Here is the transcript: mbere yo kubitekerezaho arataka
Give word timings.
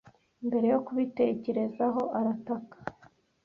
mbere 0.47 0.65
yo 0.73 0.79
kubitekerezaho 0.85 2.01
arataka 2.19 2.77